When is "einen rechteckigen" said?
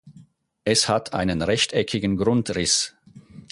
1.13-2.17